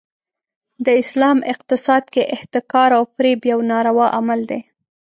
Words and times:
د 0.85 0.87
اسلام 1.01 1.37
اقتصاد 1.53 2.03
کې 2.13 2.23
احتکار 2.35 2.89
او 2.97 3.03
فریب 3.13 3.39
یو 3.51 3.59
ناروا 3.71 4.07
عمل 4.17 4.39
دی. 4.49 4.61